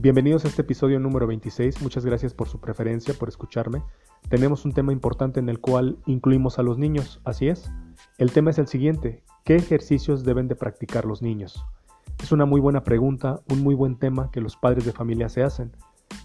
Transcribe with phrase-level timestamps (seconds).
[0.00, 1.82] Bienvenidos a este episodio número 26.
[1.82, 3.82] Muchas gracias por su preferencia, por escucharme.
[4.28, 7.68] Tenemos un tema importante en el cual incluimos a los niños, así es.
[8.16, 9.24] El tema es el siguiente.
[9.44, 11.64] ¿Qué ejercicios deben de practicar los niños?
[12.22, 15.42] Es una muy buena pregunta, un muy buen tema que los padres de familia se
[15.42, 15.72] hacen.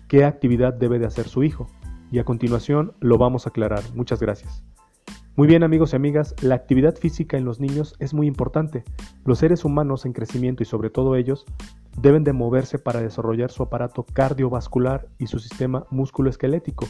[0.07, 1.65] ¿Qué actividad debe de hacer su hijo?
[2.11, 3.81] Y a continuación lo vamos a aclarar.
[3.95, 4.63] Muchas gracias.
[5.35, 8.83] Muy bien amigos y amigas, la actividad física en los niños es muy importante.
[9.25, 11.47] Los seres humanos en crecimiento y sobre todo ellos
[11.97, 16.87] deben de moverse para desarrollar su aparato cardiovascular y su sistema musculoesquelético.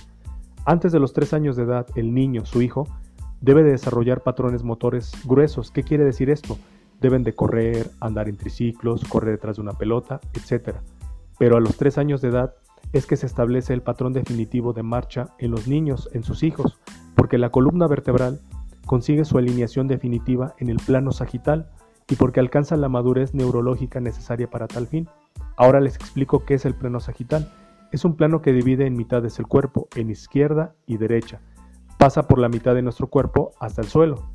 [0.65, 2.87] Antes de los 3 años de edad, el niño, su hijo,
[3.41, 5.71] debe de desarrollar patrones motores gruesos.
[5.71, 6.57] ¿Qué quiere decir esto?
[7.01, 10.77] Deben de correr, andar en triciclos, correr detrás de una pelota, etc.
[11.37, 12.53] Pero a los 3 años de edad
[12.93, 16.79] es que se establece el patrón definitivo de marcha en los niños, en sus hijos,
[17.15, 18.39] porque la columna vertebral
[18.85, 21.71] consigue su alineación definitiva en el plano sagital
[22.13, 25.09] y porque alcanza la madurez neurológica necesaria para tal fin.
[25.57, 27.51] Ahora les explico qué es el plano sagital.
[27.91, 31.41] Es un plano que divide en mitades el cuerpo, en izquierda y derecha.
[31.97, 34.29] Pasa por la mitad de nuestro cuerpo hasta el suelo.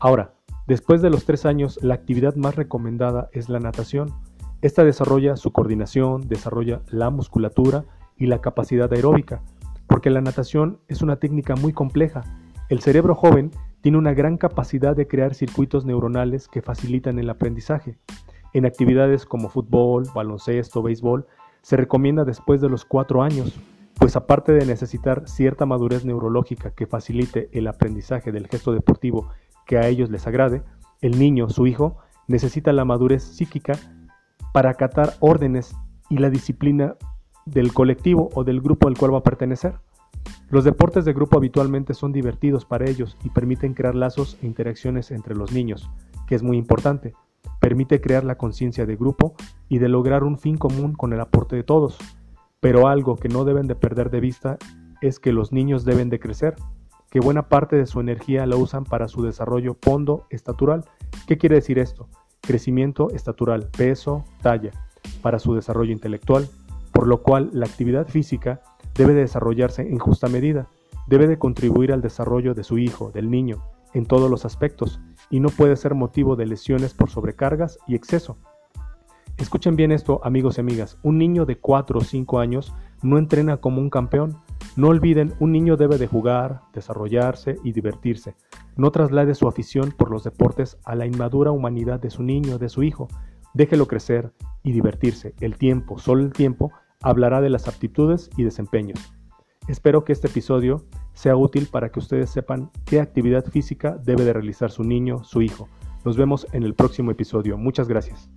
[0.00, 0.34] Ahora,
[0.66, 4.12] después de los tres años, la actividad más recomendada es la natación.
[4.60, 7.84] Esta desarrolla su coordinación, desarrolla la musculatura
[8.16, 9.40] y la capacidad aeróbica,
[9.86, 12.22] porque la natación es una técnica muy compleja.
[12.68, 17.98] El cerebro joven tiene una gran capacidad de crear circuitos neuronales que facilitan el aprendizaje.
[18.54, 21.26] En actividades como fútbol, baloncesto, béisbol,
[21.62, 23.58] se recomienda después de los cuatro años,
[23.98, 29.28] pues aparte de necesitar cierta madurez neurológica que facilite el aprendizaje del gesto deportivo
[29.66, 30.62] que a ellos les agrade,
[31.00, 33.74] el niño, su hijo, necesita la madurez psíquica
[34.52, 35.74] para acatar órdenes
[36.08, 36.96] y la disciplina
[37.46, 39.74] del colectivo o del grupo al cual va a pertenecer.
[40.52, 45.10] Los deportes de grupo habitualmente son divertidos para ellos y permiten crear lazos e interacciones
[45.10, 45.90] entre los niños,
[46.26, 47.14] que es muy importante.
[47.58, 49.34] Permite crear la conciencia de grupo
[49.70, 51.96] y de lograr un fin común con el aporte de todos.
[52.60, 54.58] Pero algo que no deben de perder de vista
[55.00, 56.54] es que los niños deben de crecer,
[57.10, 60.84] que buena parte de su energía la usan para su desarrollo pondo estatural.
[61.26, 62.10] ¿Qué quiere decir esto?
[62.42, 64.72] Crecimiento estatural, peso, talla,
[65.22, 66.46] para su desarrollo intelectual,
[66.92, 68.60] por lo cual la actividad física
[68.94, 70.68] debe de desarrollarse en justa medida,
[71.06, 73.62] debe de contribuir al desarrollo de su hijo, del niño,
[73.94, 78.38] en todos los aspectos, y no puede ser motivo de lesiones por sobrecargas y exceso.
[79.38, 83.56] Escuchen bien esto, amigos y amigas, un niño de 4 o 5 años no entrena
[83.56, 84.38] como un campeón.
[84.76, 88.36] No olviden, un niño debe de jugar, desarrollarse y divertirse.
[88.76, 92.68] No traslade su afición por los deportes a la inmadura humanidad de su niño, de
[92.68, 93.08] su hijo.
[93.54, 94.32] Déjelo crecer
[94.62, 95.34] y divertirse.
[95.40, 96.70] El tiempo, solo el tiempo,
[97.02, 99.12] hablará de las aptitudes y desempeños.
[99.68, 104.32] Espero que este episodio sea útil para que ustedes sepan qué actividad física debe de
[104.32, 105.68] realizar su niño, su hijo.
[106.04, 107.56] Nos vemos en el próximo episodio.
[107.56, 108.28] Muchas gracias.